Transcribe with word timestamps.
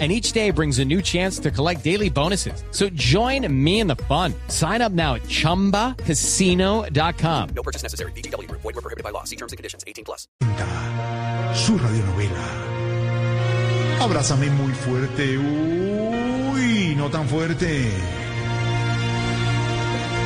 and 0.00 0.10
each 0.10 0.32
day 0.32 0.50
brings 0.50 0.80
a 0.80 0.84
new 0.84 1.00
chance 1.00 1.38
to 1.38 1.52
collect 1.52 1.84
daily 1.84 2.10
bonuses. 2.10 2.64
So 2.72 2.88
join 2.90 3.46
me 3.64 3.78
in 3.78 3.86
the 3.86 3.94
fun. 3.94 4.34
Sign 4.48 4.82
up 4.82 4.90
now 4.90 5.14
at 5.14 5.22
ChumbaCasino.com. 5.22 7.48
No 7.54 7.62
purchase 7.62 7.84
necessary. 7.84 8.10
BGW. 8.12 8.50
Void 8.50 8.64
were 8.64 8.72
prohibited 8.72 9.04
by 9.04 9.10
law. 9.10 9.22
See 9.22 9.36
terms 9.36 9.52
and 9.52 9.56
conditions. 9.56 9.84
18 9.86 10.04
plus. 10.04 10.26
Su 11.54 11.78
radionovela. 11.78 12.44
Abrázame 14.00 14.50
muy 14.50 14.72
fuerte. 14.72 15.38
Uy, 15.38 16.96
no 16.96 17.08
tan 17.08 17.28
fuerte. 17.28 17.88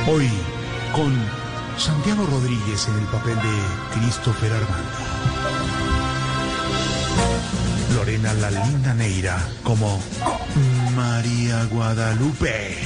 Hoy, 0.07 0.27
con 0.93 1.13
Santiago 1.77 2.25
Rodríguez 2.25 2.87
en 2.87 2.95
el 2.95 3.05
papel 3.05 3.35
de 3.35 3.61
Christopher 3.93 4.51
Armando. 4.51 5.18
Lorena 7.95 8.33
la 8.35 8.51
linda 8.51 8.93
Neira 8.93 9.37
como 9.63 9.99
María 10.95 11.63
Guadalupe. 11.65 12.77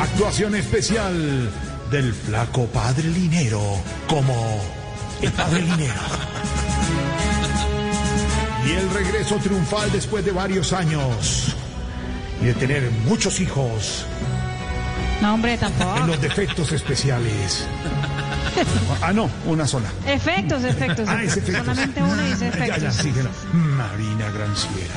Actuación 0.00 0.54
especial 0.56 1.50
del 1.90 2.12
flaco 2.12 2.66
padre 2.66 3.04
Linero 3.08 3.62
como 4.08 4.60
el 5.22 5.30
padre 5.32 5.62
Linero. 5.62 6.00
Y 8.66 8.70
el 8.72 8.90
regreso 8.90 9.36
triunfal 9.36 9.92
después 9.92 10.24
de 10.24 10.32
varios 10.32 10.72
años 10.72 11.54
y 12.42 12.46
de 12.46 12.54
tener 12.54 12.90
muchos 13.06 13.38
hijos 13.40 14.04
No, 15.20 15.34
hombre, 15.34 15.54
en 15.54 15.60
tampoco. 15.60 16.06
los 16.06 16.20
defectos 16.20 16.72
especiales. 16.72 17.66
Ah, 19.02 19.12
no, 19.12 19.28
una 19.46 19.66
sola. 19.66 19.88
Efectos, 20.06 20.62
efectos. 20.64 21.08
Ah, 21.08 21.22
es 21.22 21.36
efectos. 21.36 21.56
Solamente 21.64 22.02
uno 22.02 22.22
dice 22.22 22.50
Ya, 22.56 22.66
ya, 22.66 22.74
efectos. 22.76 22.96
síguelo. 22.96 23.30
Marina 23.52 24.30
Granciera. 24.30 24.94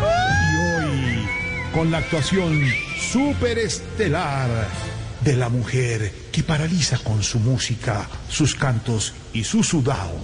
Y 0.00 0.84
hoy, 0.84 1.28
con 1.72 1.90
la 1.90 1.98
actuación 1.98 2.60
superestelar 3.12 4.48
de 5.22 5.36
la 5.36 5.48
mujer 5.48 6.12
que 6.32 6.42
paraliza 6.42 6.98
con 6.98 7.22
su 7.22 7.38
música, 7.38 8.06
sus 8.28 8.54
cantos 8.54 9.14
y 9.32 9.44
su 9.44 9.62
sudado, 9.62 10.16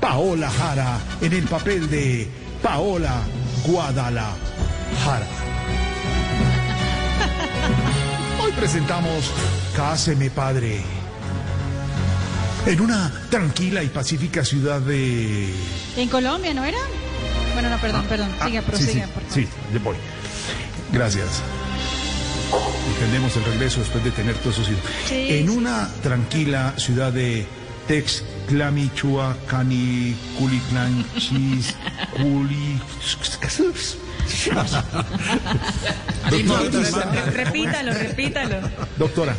Paola 0.00 0.50
Jara 0.50 0.98
en 1.20 1.32
el 1.32 1.44
papel 1.44 1.90
de 1.90 2.28
Paola 2.62 3.20
Guadalajara. 3.66 4.34
Hoy 8.42 8.52
presentamos 8.52 9.30
Cáseme 9.80 10.28
Padre. 10.28 10.82
En 12.66 12.82
una 12.82 13.10
tranquila 13.30 13.82
y 13.82 13.88
pacífica 13.88 14.44
ciudad 14.44 14.78
de... 14.78 15.54
En 15.96 16.06
Colombia, 16.10 16.52
¿no 16.52 16.66
era? 16.66 16.76
Bueno, 17.54 17.70
no, 17.70 17.78
perdón, 17.80 18.04
perdón. 18.04 18.28
Ah, 18.40 18.46
Siga, 18.46 18.60
sí, 18.60 18.66
prosiga, 18.66 18.92
sí, 18.92 19.00
por 19.00 19.22
favor. 19.22 19.30
sí, 19.32 19.48
ya 19.72 19.78
voy. 19.78 19.96
Gracias. 20.92 21.28
Entendemos 22.92 23.34
el 23.38 23.44
regreso 23.44 23.80
después 23.80 24.04
de 24.04 24.10
tener 24.10 24.34
todos 24.36 24.58
esos 24.58 24.68
hijos. 24.68 24.82
Sí, 25.08 25.26
en 25.30 25.48
sí. 25.48 25.56
una 25.56 25.88
tranquila 26.02 26.74
ciudad 26.76 27.10
de 27.10 27.46
Texclamichua, 27.88 29.34
Cani, 29.48 30.14
Culiclan, 30.38 31.06
Chis, 31.16 31.74
Repítalo, 37.32 37.92
repítalo. 37.92 38.56
Doctora, 38.98 39.34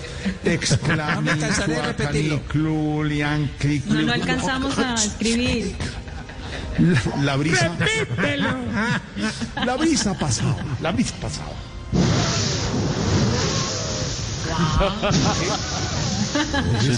No 1.16 1.22
me 1.22 1.38
cansaré 1.38 1.75
de 1.75 1.81
Texclamichua, 1.81 1.88
repetirlo. 1.88 2.38
Cani, 2.38 2.47
Clulian, 2.51 3.51
Cli- 3.59 3.83
No, 3.85 4.01
no 4.01 4.13
alcanzamos 4.13 4.78
a 4.78 4.94
escribir. 4.95 5.75
La, 6.79 7.01
la 7.23 7.35
brisa. 7.35 7.72
La 9.66 9.75
brisa 9.75 10.13
pasado. 10.17 10.56
La 10.81 10.91
brisa 10.91 11.13
pasado. 14.61 15.11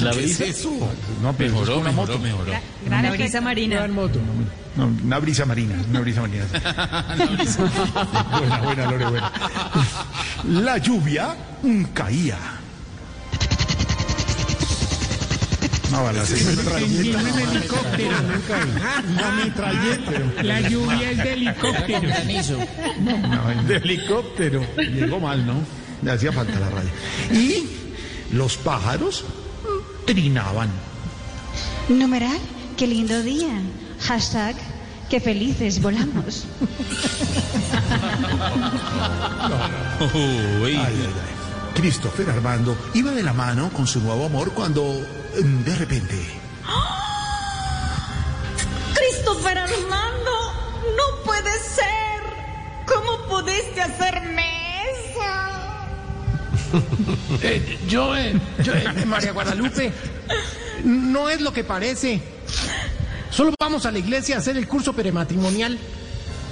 la 0.01 0.11
brisa. 0.13 0.45
No, 1.21 1.33
pero 1.33 1.63
es 1.63 1.69
una 1.69 1.91
moto. 1.91 2.19
Gran 2.85 3.11
brisa 3.11 3.41
marina. 3.41 3.87
No, 4.75 4.87
una 4.87 5.19
brisa 5.19 5.45
marina, 5.45 5.75
una 5.89 5.99
brisa 5.99 6.21
marina. 6.21 6.45
buena, 8.39 8.61
buena, 8.61 8.91
Lore, 8.91 9.05
buena. 9.05 9.31
La 10.45 10.77
lluvia 10.77 11.35
caía. 11.93 12.37
No, 15.91 16.11
la 16.11 16.23
La 20.41 20.59
lluvia 20.61 21.11
es 21.11 21.17
de 21.17 21.33
helicóptero. 21.33 22.09
No, 23.29 23.63
de 23.63 23.75
helicóptero. 23.75 24.65
Llegó 24.77 25.19
mal, 25.19 25.45
¿no? 25.45 25.82
Le 26.03 26.11
hacía 26.11 26.31
falta 26.31 26.59
la 26.59 26.69
radio. 26.69 26.89
Y 27.31 27.67
los 28.31 28.57
pájaros 28.57 29.25
trinaban. 30.05 30.69
Numeral, 31.89 32.39
qué 32.77 32.87
lindo 32.87 33.21
día. 33.21 33.61
Hashtag, 34.01 34.55
qué 35.09 35.19
felices 35.19 35.81
volamos. 35.81 36.45
Ay, 39.99 40.75
ay, 40.75 40.77
ay. 40.77 41.33
Christopher 41.75 42.29
Armando 42.29 42.77
iba 42.93 43.11
de 43.11 43.23
la 43.23 43.33
mano 43.33 43.69
con 43.73 43.87
su 43.87 43.99
nuevo 43.99 44.25
amor 44.25 44.53
cuando 44.53 44.83
mm, 44.83 45.63
de 45.63 45.75
repente 45.75 46.43
Christopher 48.93 49.57
Armando, 49.57 50.31
no 50.97 51.23
puede 51.25 51.51
ser. 51.59 52.23
¿Cómo 52.85 53.17
pudiste 53.27 53.81
hacerme 53.81 54.22
eso? 54.22 54.22
Eh, 57.41 57.77
yo, 57.87 58.15
eh, 58.15 58.33
yo, 58.63 58.73
eh, 58.73 59.05
María 59.05 59.31
Guadalupe, 59.31 59.91
no 60.83 61.29
es 61.29 61.41
lo 61.41 61.51
que 61.51 61.63
parece. 61.63 62.21
Solo 63.29 63.53
vamos 63.59 63.85
a 63.85 63.91
la 63.91 63.99
iglesia 63.99 64.35
a 64.35 64.39
hacer 64.39 64.57
el 64.57 64.67
curso 64.67 64.93
prematrimonial. 64.93 65.77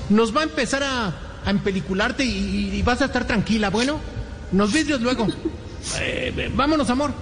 Nos 0.09 0.35
va 0.35 0.41
a 0.41 0.43
empezar 0.43 0.83
a, 0.83 1.13
a 1.45 1.49
empelicularte 1.49 2.25
y, 2.25 2.71
y 2.73 2.81
vas 2.81 3.01
a 3.01 3.05
estar 3.05 3.25
tranquila, 3.25 3.69
¿bueno? 3.69 3.99
Nos 4.51 4.73
vidrios 4.73 5.01
luego. 5.01 5.27
Eh, 5.99 6.33
eh, 6.37 6.51
vámonos, 6.53 6.89
amor. 6.89 7.13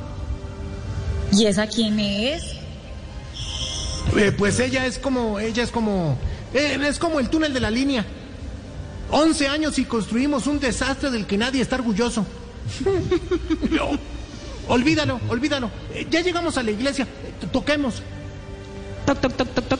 ¿Y 1.32 1.46
esa 1.46 1.68
quién 1.68 2.00
es? 2.00 2.44
Eh, 4.18 4.32
pues 4.36 4.60
ella 4.60 4.86
es 4.86 4.98
como, 4.98 5.40
ella 5.40 5.64
es 5.64 5.72
como, 5.72 6.18
eh, 6.54 6.78
es 6.88 6.98
como 6.98 7.20
el 7.20 7.30
túnel 7.30 7.54
de 7.54 7.60
la 7.60 7.70
línea. 7.70 8.06
Once 9.12 9.48
años 9.48 9.78
y 9.80 9.86
construimos 9.86 10.48
un 10.48 10.60
desastre 10.60 11.12
del 11.12 11.26
que 11.26 11.38
nadie 11.38 11.62
está 11.62 11.76
orgulloso. 11.76 12.26
No, 13.72 13.98
olvídalo, 14.68 15.20
olvídalo. 15.30 15.70
Eh, 15.94 16.08
ya 16.10 16.22
llegamos 16.22 16.58
a 16.58 16.64
la 16.64 16.72
iglesia. 16.72 17.06
Eh, 17.06 17.48
toquemos. 17.52 18.02
Toc, 19.06 19.20
toc, 19.20 19.34
toc, 19.36 19.54
toc, 19.54 19.68
toc. 19.68 19.80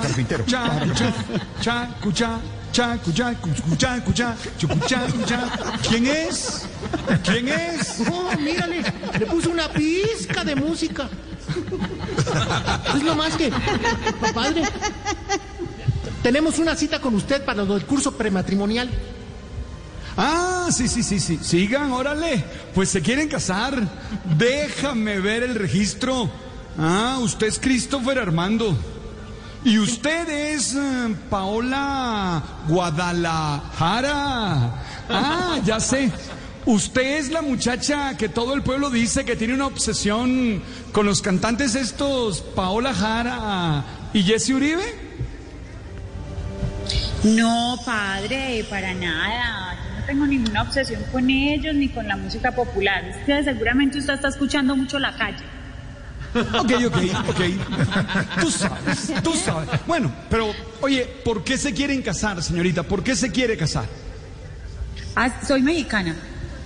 carpintero. 0.00 0.44
Cha, 0.46 1.88
cucha, 2.02 2.40
cha, 2.72 2.98
cucha, 2.98 3.34
cucha, 3.34 4.04
cucha, 4.04 4.36
chucucha, 4.58 5.06
cucha. 5.06 5.48
¿Quién 5.88 6.06
es? 6.06 6.66
¿Quién 7.24 7.48
es? 7.48 8.02
Oh, 8.10 8.36
mírale, 8.38 8.82
le 9.18 9.26
puse 9.26 9.48
una 9.48 9.68
pizca 9.68 10.44
de 10.44 10.54
música. 10.56 11.08
Es 12.94 13.02
lo 13.02 13.14
más 13.14 13.36
que, 13.36 13.52
padre, 14.34 14.62
tenemos 16.22 16.58
una 16.58 16.74
cita 16.74 17.00
con 17.00 17.14
usted 17.14 17.44
para 17.44 17.64
lo 17.64 17.74
del 17.74 17.86
curso 17.86 18.12
prematrimonial. 18.12 18.90
Ah, 20.16 20.68
sí, 20.70 20.88
sí, 20.88 21.02
sí, 21.02 21.18
sí. 21.18 21.38
Sigan, 21.42 21.92
órale. 21.92 22.44
Pues 22.74 22.88
se 22.90 23.02
quieren 23.02 23.28
casar. 23.28 23.82
Déjame 24.36 25.20
ver 25.20 25.42
el 25.42 25.54
registro. 25.54 26.30
Ah, 26.78 27.18
usted 27.20 27.48
es 27.48 27.58
Christopher 27.58 28.18
Armando. 28.18 28.76
Y 29.64 29.78
usted 29.78 30.28
es 30.28 30.74
eh, 30.74 31.14
Paola 31.30 32.42
Guadalajara. 32.68 34.12
Ah, 35.08 35.58
ya 35.64 35.80
sé. 35.80 36.12
Usted 36.66 37.18
es 37.18 37.30
la 37.30 37.42
muchacha 37.42 38.16
que 38.16 38.28
todo 38.28 38.54
el 38.54 38.62
pueblo 38.62 38.90
dice 38.90 39.24
que 39.24 39.36
tiene 39.36 39.54
una 39.54 39.66
obsesión 39.66 40.62
con 40.92 41.04
los 41.06 41.20
cantantes 41.20 41.74
estos, 41.74 42.40
Paola 42.40 42.94
Jara 42.94 43.84
y 44.14 44.22
Jesse 44.22 44.50
Uribe. 44.50 45.04
No, 47.22 47.78
padre, 47.84 48.64
para 48.68 48.94
nada. 48.94 49.63
Tengo 50.06 50.26
ninguna 50.26 50.62
obsesión 50.62 51.02
con 51.10 51.28
ellos 51.30 51.74
ni 51.74 51.88
con 51.88 52.06
la 52.06 52.16
música 52.16 52.52
popular. 52.52 53.04
Es 53.04 53.16
que 53.24 53.42
seguramente 53.44 53.98
usted 53.98 54.14
está 54.14 54.28
escuchando 54.28 54.76
mucho 54.76 54.98
la 54.98 55.14
calle. 55.16 55.44
Ok, 56.34 56.72
ok, 56.86 56.96
ok. 57.28 57.40
Tú 58.40 58.50
sabes, 58.50 59.12
tú 59.22 59.32
sabes. 59.34 59.68
Bueno, 59.86 60.12
pero, 60.28 60.52
oye, 60.80 61.06
¿por 61.24 61.44
qué 61.44 61.56
se 61.56 61.72
quieren 61.72 62.02
casar, 62.02 62.42
señorita? 62.42 62.82
¿Por 62.82 63.04
qué 63.04 63.14
se 63.14 63.30
quiere 63.30 63.56
casar? 63.56 63.84
Ah, 65.14 65.30
soy 65.46 65.62
mexicana. 65.62 66.16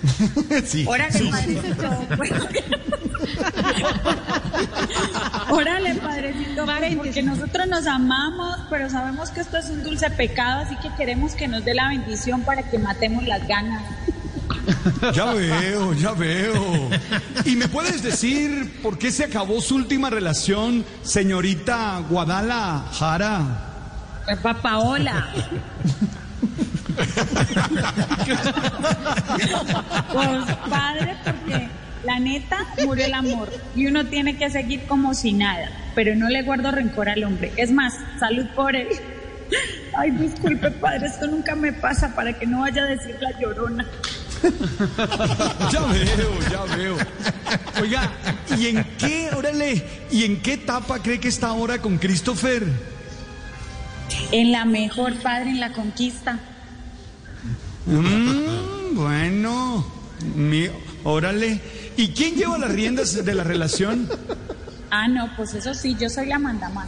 Sí. 0.64 0.86
Órale, 0.88 1.20
padrecito. 1.30 2.06
Bueno. 2.16 2.46
Órale, 5.50 5.94
padrecito, 5.94 6.66
porque 6.96 7.22
nosotros 7.22 7.66
nos 7.66 7.86
amamos, 7.86 8.56
pero 8.70 8.90
sabemos 8.90 9.30
que 9.30 9.40
esto 9.40 9.56
es 9.58 9.70
un 9.70 9.82
dulce 9.82 10.10
pecado, 10.10 10.62
así 10.62 10.76
que 10.76 10.94
queremos 10.96 11.34
que 11.34 11.48
nos 11.48 11.64
dé 11.64 11.74
la 11.74 11.88
bendición 11.88 12.42
para 12.42 12.62
que 12.62 12.78
matemos 12.78 13.24
las 13.24 13.46
ganas. 13.46 13.82
Ya 15.14 15.32
veo, 15.32 15.94
ya 15.94 16.12
veo. 16.12 16.90
¿Y 17.44 17.56
me 17.56 17.68
puedes 17.68 18.02
decir 18.02 18.80
por 18.82 18.98
qué 18.98 19.10
se 19.10 19.24
acabó 19.24 19.60
su 19.60 19.76
última 19.76 20.10
relación, 20.10 20.84
señorita 21.02 22.02
Guadalajara? 22.08 23.68
Pues, 24.24 24.56
Paola. 24.56 25.28
Pues 30.12 30.56
padre, 30.68 31.16
porque 31.24 31.68
la 32.04 32.18
neta 32.18 32.66
murió 32.84 33.06
el 33.06 33.14
amor 33.14 33.50
y 33.74 33.86
uno 33.86 34.06
tiene 34.06 34.36
que 34.36 34.50
seguir 34.50 34.82
como 34.86 35.14
si 35.14 35.32
nada, 35.32 35.70
pero 35.94 36.14
no 36.14 36.28
le 36.28 36.42
guardo 36.42 36.70
rencor 36.70 37.08
al 37.08 37.24
hombre. 37.24 37.52
Es 37.56 37.70
más, 37.70 37.94
salud 38.18 38.46
por 38.54 38.76
él. 38.76 38.88
Ay, 39.96 40.10
disculpe, 40.12 40.70
padre, 40.70 41.06
esto 41.06 41.26
nunca 41.26 41.54
me 41.54 41.72
pasa 41.72 42.14
para 42.14 42.38
que 42.38 42.46
no 42.46 42.60
vaya 42.60 42.82
a 42.82 42.86
decir 42.86 43.16
la 43.20 43.38
llorona. 43.40 43.86
Ya 45.72 45.80
veo, 45.80 46.38
ya 46.50 46.76
veo. 46.76 46.96
Oiga, 47.82 48.12
¿y 48.56 48.66
en 48.68 48.84
qué, 48.96 49.30
órale, 49.36 49.84
y 50.10 50.24
en 50.24 50.40
qué 50.40 50.52
etapa 50.54 51.02
cree 51.02 51.18
que 51.18 51.28
está 51.28 51.48
ahora 51.48 51.78
con 51.78 51.98
Christopher? 51.98 52.64
En 54.30 54.52
la 54.52 54.64
mejor 54.64 55.14
padre 55.16 55.50
en 55.50 55.60
la 55.60 55.72
conquista. 55.72 56.38
Mm, 57.86 58.94
bueno, 58.94 59.86
mi, 60.34 60.68
órale. 61.04 61.60
¿Y 61.98 62.12
quién 62.12 62.36
lleva 62.36 62.56
las 62.58 62.70
riendas 62.70 63.24
de 63.24 63.34
la 63.34 63.42
relación? 63.42 64.08
Ah, 64.88 65.08
no, 65.08 65.34
pues 65.36 65.52
eso 65.54 65.74
sí, 65.74 65.96
yo 65.98 66.08
soy 66.08 66.26
la 66.26 66.38
manda 66.38 66.68
más. 66.68 66.86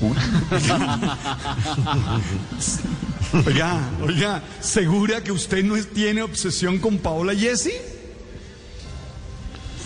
Oiga, 3.46 3.80
oiga, 4.00 4.42
¿segura 4.60 5.24
que 5.24 5.32
usted 5.32 5.64
no 5.64 5.74
tiene 5.82 6.22
obsesión 6.22 6.78
con 6.78 6.98
Paola 6.98 7.34
Jessie? 7.34 7.72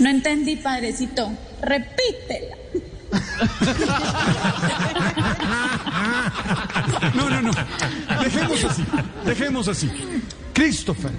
No 0.00 0.10
entendí, 0.10 0.56
padrecito. 0.56 1.32
Repítela. 1.62 2.56
No, 7.14 7.30
no, 7.30 7.40
no. 7.40 7.52
Dejemos 8.22 8.64
así, 8.64 8.84
dejemos 9.24 9.68
así. 9.68 9.90
Christopher, 10.52 11.12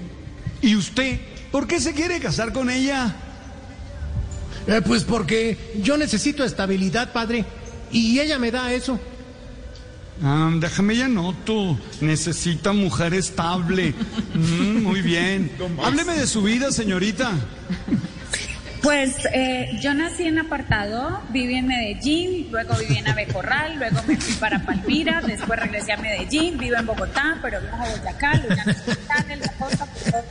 ¿y 0.61 0.75
usted 0.75 1.19
por 1.51 1.67
qué 1.67 1.79
se 1.79 1.93
quiere 1.93 2.19
casar 2.19 2.53
con 2.53 2.69
ella? 2.69 3.15
Eh, 4.67 4.81
pues 4.85 5.03
porque 5.03 5.57
yo 5.81 5.97
necesito 5.97 6.43
estabilidad, 6.43 7.13
padre. 7.13 7.45
Y 7.91 8.19
ella 8.19 8.37
me 8.37 8.51
da 8.51 8.73
eso. 8.73 8.99
Ah, 10.21 10.51
déjame 10.59 10.95
ya 10.95 11.07
noto. 11.07 11.79
Necesita 12.01 12.73
mujer 12.73 13.13
estable. 13.13 13.93
Mm, 14.37 14.83
muy 14.83 15.01
bien. 15.01 15.51
Hábleme 15.83 16.13
de 16.13 16.27
su 16.27 16.43
vida, 16.43 16.71
señorita. 16.71 17.31
Pues 18.83 19.15
eh, 19.33 19.67
yo 19.81 19.93
nací 19.95 20.23
en 20.23 20.37
apartado, 20.37 21.21
viví 21.31 21.55
en 21.55 21.67
Medellín, 21.67 22.47
luego 22.51 22.75
viví 22.75 22.97
en 22.97 23.07
Abecorral, 23.07 23.77
luego 23.77 23.97
me 24.07 24.15
fui 24.17 24.33
para 24.35 24.63
Palmira, 24.63 25.21
después 25.21 25.59
regresé 25.59 25.93
a 25.93 25.97
Medellín, 25.97 26.57
vivo 26.57 26.77
en 26.77 26.85
Bogotá, 26.85 27.39
pero 27.41 27.59
viajo 27.59 27.83
a 27.83 27.89
Boyacá, 27.89 28.33
luego 28.35 28.61
en 29.29 29.39
La 29.39 29.51
Costa, 29.53 29.85
por 29.85 30.11
todo 30.11 30.23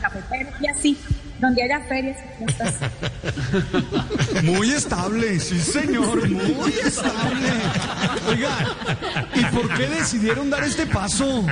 Cafetero 0.00 0.50
y 0.60 0.66
así, 0.66 0.98
donde 1.38 1.62
haya 1.62 1.80
ferias 1.80 2.18
y 2.18 2.44
fiestas. 2.44 2.74
Muy 4.42 4.70
estable, 4.70 5.38
sí, 5.40 5.58
señor. 5.58 6.28
Muy 6.28 6.72
estable. 6.84 7.50
Oiga, 8.28 8.50
¿y 9.34 9.44
por 9.44 9.74
qué 9.74 9.86
decidieron 9.88 10.50
dar 10.50 10.64
este 10.64 10.86
paso? 10.86 11.46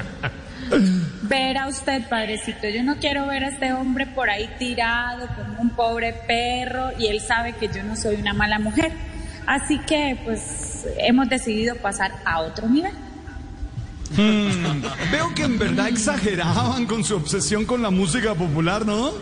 Verá 1.22 1.68
usted, 1.68 2.06
padrecito, 2.08 2.68
yo 2.68 2.82
no 2.82 2.96
quiero 2.96 3.26
ver 3.26 3.44
a 3.44 3.48
este 3.48 3.72
hombre 3.72 4.06
por 4.06 4.28
ahí 4.28 4.50
tirado 4.58 5.26
como 5.28 5.60
un 5.60 5.70
pobre 5.70 6.12
perro 6.12 6.90
y 6.98 7.06
él 7.06 7.20
sabe 7.20 7.54
que 7.54 7.68
yo 7.68 7.82
no 7.82 7.96
soy 7.96 8.16
una 8.16 8.34
mala 8.34 8.58
mujer. 8.58 8.92
Así 9.46 9.78
que, 9.78 10.20
pues, 10.24 10.86
hemos 10.98 11.28
decidido 11.28 11.74
pasar 11.76 12.12
a 12.26 12.40
otro 12.40 12.68
nivel. 12.68 12.92
Mm, 14.16 15.10
veo 15.12 15.34
que 15.34 15.42
en 15.42 15.58
verdad 15.58 15.88
exageraban 15.88 16.86
con 16.86 17.04
su 17.04 17.16
obsesión 17.16 17.64
con 17.64 17.82
la 17.82 17.90
música 17.90 18.34
popular, 18.34 18.86
¿no? 18.86 19.12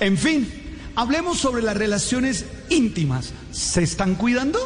En 0.00 0.18
fin, 0.18 0.80
hablemos 0.96 1.38
sobre 1.38 1.62
las 1.62 1.76
relaciones 1.76 2.44
íntimas. 2.68 3.32
¿Se 3.52 3.82
están 3.82 4.14
cuidando? 4.16 4.58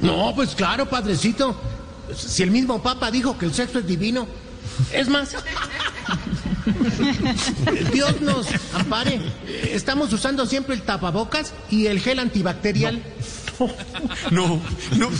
No, 0.00 0.34
pues 0.34 0.54
claro, 0.54 0.88
padrecito. 0.88 1.56
Si 2.14 2.42
el 2.42 2.50
mismo 2.50 2.82
Papa 2.82 3.10
dijo 3.10 3.36
que 3.36 3.46
el 3.46 3.54
sexo 3.54 3.78
es 3.78 3.86
divino. 3.86 4.26
Es 4.92 5.08
más, 5.08 5.34
Dios 7.92 8.20
nos 8.20 8.46
ampare. 8.74 9.20
Estamos 9.70 10.12
usando 10.12 10.46
siempre 10.46 10.74
el 10.74 10.82
tapabocas 10.82 11.52
y 11.70 11.86
el 11.86 12.00
gel 12.00 12.18
antibacterial. 12.18 12.96
No, 12.96 13.02
no, 14.30 14.60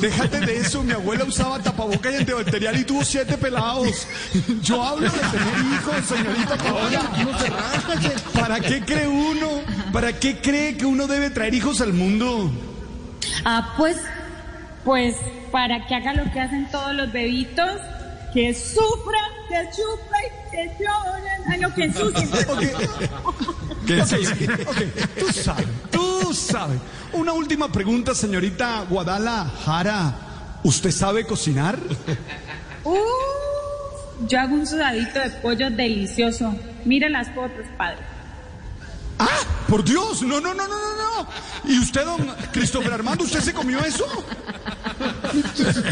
déjate 0.00 0.40
de 0.40 0.56
eso. 0.58 0.82
Mi 0.82 0.92
abuela 0.92 1.24
usaba 1.24 1.58
tapabocas 1.60 2.12
y 2.12 2.16
antibacterial 2.16 2.78
y 2.78 2.84
tuvo 2.84 3.04
siete 3.04 3.36
pelados. 3.36 4.06
Yo 4.62 4.82
hablo 4.82 5.10
de 5.10 5.18
tener 5.18 5.74
hijos, 5.74 5.94
señorita 6.06 6.56
Paola. 6.56 7.02
No. 7.24 8.40
¿Para 8.40 8.60
qué 8.60 8.80
cree 8.84 9.08
uno? 9.08 9.48
¿Para 9.92 10.12
qué 10.18 10.38
cree 10.40 10.76
que 10.76 10.86
uno 10.86 11.06
debe 11.06 11.30
traer 11.30 11.54
hijos 11.54 11.80
al 11.80 11.92
mundo? 11.92 12.50
Ah, 13.44 13.74
pues, 13.76 13.96
pues, 14.84 15.16
para 15.50 15.86
que 15.86 15.94
haga 15.94 16.14
lo 16.14 16.30
que 16.32 16.40
hacen 16.40 16.70
todos 16.70 16.94
los 16.94 17.12
bebitos, 17.12 17.80
que 18.32 18.52
sufran, 18.52 19.30
que 19.48 19.56
chupren, 19.70 20.32
que 20.50 20.84
lloren, 20.84 21.42
ay 21.48 21.60
no, 21.60 21.74
que 21.74 21.84
ensucien. 21.84 22.28
¿Qué 23.86 24.04
sí, 24.04 24.16
sí. 24.24 24.46
Ok, 24.66 24.76
Tú 25.18 25.32
sabes, 25.32 25.66
tú 25.90 26.13
sabes. 26.34 26.80
Una 27.12 27.32
última 27.32 27.70
pregunta, 27.70 28.14
señorita 28.14 28.84
Guadalajara. 28.88 30.60
¿Usted 30.62 30.90
sabe 30.90 31.26
cocinar? 31.26 31.78
Uh, 32.86 34.26
yo 34.28 34.40
hago 34.40 34.56
un 34.56 34.66
sudadito 34.66 35.18
de 35.18 35.30
pollo 35.30 35.70
delicioso. 35.70 36.54
Mire 36.84 37.08
las 37.08 37.34
fotos, 37.34 37.64
padre. 37.78 38.00
¡Ah! 39.18 39.40
¡Por 39.66 39.82
Dios! 39.82 40.20
No, 40.20 40.38
no, 40.38 40.52
no, 40.52 40.68
no, 40.68 40.76
no, 40.76 41.22
no. 41.22 41.28
¿Y 41.64 41.78
usted, 41.78 42.04
don 42.04 42.26
Christopher 42.52 42.92
Armando, 42.92 43.24
usted 43.24 43.40
se 43.40 43.54
comió 43.54 43.78
eso? 43.80 44.04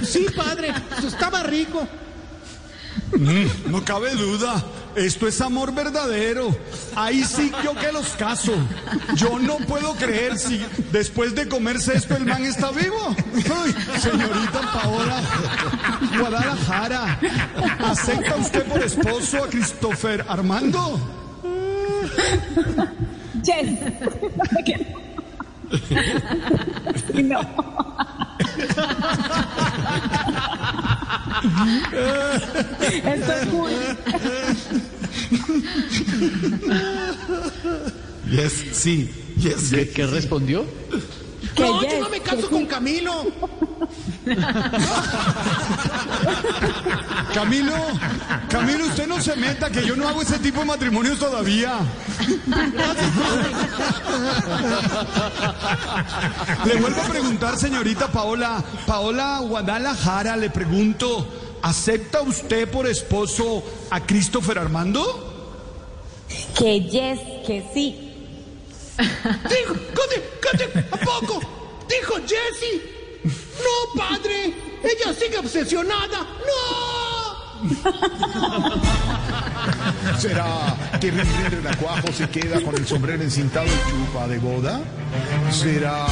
Sí, 0.05 0.27
padre, 0.37 0.75
estaba 1.07 1.43
rico. 1.43 1.89
Mm, 3.17 3.71
no 3.71 3.85
cabe 3.85 4.15
duda. 4.15 4.63
Esto 4.97 5.27
es 5.27 5.41
amor 5.41 5.75
verdadero. 5.75 6.55
Ahí 6.95 7.25
sí 7.25 7.51
yo 7.65 7.75
que 7.75 7.93
los 7.93 8.09
caso. 8.11 8.53
Yo 9.17 9.39
no 9.39 9.57
puedo 9.59 9.95
creer 9.95 10.39
si 10.39 10.65
después 10.93 11.35
de 11.35 11.49
comerse 11.49 11.97
esto 11.97 12.17
el 12.17 12.27
man 12.27 12.45
está 12.45 12.71
vivo. 12.71 13.15
Señorita 13.99 14.61
Paola 14.73 15.23
Guadalajara, 16.19 17.19
¿acepta 17.85 18.37
usted 18.37 18.65
por 18.65 18.83
esposo 18.83 19.45
a 19.45 19.49
Christopher 19.49 20.25
Armando? 20.29 21.01
Yes. 23.43 23.79
no. 27.15 27.41
Esto 33.05 33.33
es 33.33 33.53
muy... 33.53 33.73
Yes, 38.31 38.53
sí, 38.73 39.11
yes. 39.39 39.71
¿Qué, 39.71 39.89
qué 39.91 40.07
respondió? 40.07 40.65
Que 41.55 41.63
No, 41.63 41.81
yes, 41.83 41.93
yo 41.93 42.01
no 42.01 42.09
me 42.09 42.21
caso 42.21 42.49
con 42.49 42.61
sí. 42.61 42.67
Camilo. 42.67 43.27
Camilo, 47.35 47.75
Camilo, 48.49 48.87
usted 48.87 49.07
no 49.07 49.21
se 49.21 49.37
meta 49.37 49.69
que 49.71 49.85
yo 49.85 49.97
no 49.97 50.09
hago 50.09 50.23
ese 50.23 50.39
tipo 50.39 50.61
de 50.61 50.67
matrimonios 50.67 51.19
todavía. 51.19 51.81
Le 56.65 56.77
vuelvo 56.77 57.01
a 57.01 57.05
preguntar, 57.05 57.57
señorita 57.59 58.11
Paola, 58.11 58.63
Paola 58.87 59.39
Guadalajara, 59.41 60.37
le 60.37 60.51
pregunto, 60.51 61.29
¿acepta 61.63 62.21
usted 62.23 62.69
por 62.71 62.87
esposo 62.87 63.63
a 63.91 64.01
Christopher 64.05 64.59
Armando? 64.59 65.31
Que 66.59 66.81
yes, 66.81 67.21
que 67.47 67.65
sí. 67.73 68.13
Dijo, 68.99 69.75
¿qué, 69.75 70.59
qué, 70.59 70.85
¿a 70.91 70.97
poco? 70.99 71.41
Dijo 71.89 72.15
Jessie. 72.21 72.83
No, 73.25 74.01
padre. 74.01 74.55
Ella 74.83 75.15
sigue 75.15 75.39
obsesionada. 75.39 76.21
¡No! 76.21 77.23
¿Será 80.19 80.77
que 81.01 81.11
Rin 81.11 81.43
de 81.43 81.49
Renacuajo 81.51 82.13
se 82.13 82.29
queda 82.29 82.61
con 82.61 82.75
el 82.75 82.87
sombrero 82.87 83.23
encintado 83.23 83.67
y 83.67 83.91
chupa 83.91 84.27
de 84.27 84.39
boda? 84.39 84.81
¿Será 85.51 86.07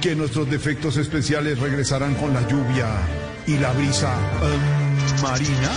que 0.00 0.14
nuestros 0.14 0.50
defectos 0.50 0.98
especiales 0.98 1.58
regresarán 1.58 2.14
con 2.16 2.34
la 2.34 2.46
lluvia 2.46 2.86
y 3.48 3.56
la 3.56 3.72
brisa 3.72 4.14
marina? 5.22 5.70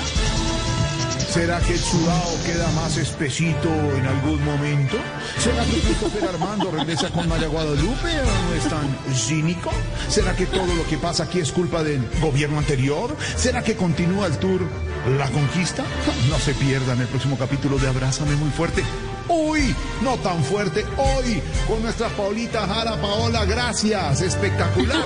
¿Será 1.29 1.61
que 1.61 1.71
el 1.71 1.79
sudado 1.79 2.37
queda 2.45 2.69
más 2.71 2.97
espesito 2.97 3.69
en 3.69 4.05
algún 4.05 4.43
momento? 4.43 4.97
¿Será 5.39 5.63
que 5.63 5.79
Christopher 5.79 6.25
Armando 6.25 6.69
regresa 6.69 7.09
con 7.09 7.29
María 7.29 7.47
Guadalupe 7.47 8.09
o 8.09 8.49
no 8.49 8.53
es 8.53 8.67
tan 8.67 9.15
cínico? 9.15 9.71
¿Será 10.09 10.35
que 10.35 10.45
todo 10.47 10.73
lo 10.75 10.85
que 10.85 10.97
pasa 10.97 11.23
aquí 11.23 11.39
es 11.39 11.53
culpa 11.53 11.81
del 11.81 12.05
gobierno 12.19 12.57
anterior? 12.57 13.15
¿Será 13.37 13.63
que 13.63 13.77
continúa 13.77 14.27
el 14.27 14.37
tour 14.37 14.59
La 15.17 15.29
Conquista? 15.29 15.85
No 16.29 16.37
se 16.37 16.53
pierdan 16.53 16.99
el 16.99 17.07
próximo 17.07 17.37
capítulo 17.37 17.77
de 17.77 17.87
Abrázame 17.87 18.35
muy 18.35 18.49
fuerte. 18.49 18.83
Hoy, 19.29 19.73
no 20.01 20.17
tan 20.17 20.43
fuerte, 20.43 20.85
hoy, 20.97 21.41
con 21.65 21.81
nuestra 21.81 22.09
Paulita 22.09 22.67
Jara. 22.67 22.99
Paola, 22.99 23.45
gracias. 23.45 24.19
Espectacular. 24.19 25.05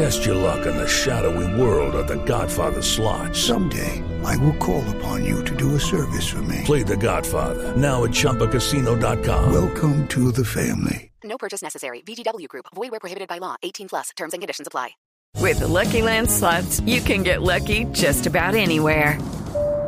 Test 0.00 0.24
your 0.24 0.36
luck 0.36 0.66
in 0.66 0.74
the 0.78 0.88
shadowy 0.88 1.60
world 1.60 1.94
of 1.94 2.08
The 2.08 2.16
Godfather 2.24 2.80
slot. 2.80 3.36
Someday, 3.36 4.02
I 4.24 4.34
will 4.38 4.56
call 4.56 4.82
upon 4.96 5.26
you 5.26 5.44
to 5.44 5.54
do 5.54 5.74
a 5.74 5.78
service 5.78 6.26
for 6.26 6.40
me. 6.40 6.62
Play 6.64 6.82
The 6.82 6.96
Godfather 6.96 7.76
now 7.76 8.04
at 8.04 8.10
ChumbaCasino.com. 8.12 9.52
Welcome 9.52 10.08
to 10.08 10.32
the 10.32 10.42
family. 10.42 11.12
No 11.22 11.36
purchase 11.36 11.60
necessary. 11.60 12.00
VGW 12.00 12.48
Group. 12.48 12.64
Void 12.74 12.92
where 12.92 13.00
prohibited 13.00 13.28
by 13.28 13.36
law. 13.36 13.56
18 13.62 13.90
plus. 13.90 14.08
Terms 14.16 14.32
and 14.32 14.40
conditions 14.40 14.66
apply. 14.66 14.92
With 15.36 15.58
the 15.58 15.68
Lucky 15.68 16.00
Land 16.00 16.30
slots, 16.30 16.80
you 16.86 17.02
can 17.02 17.22
get 17.22 17.42
lucky 17.42 17.84
just 17.92 18.26
about 18.26 18.54
anywhere. 18.54 19.18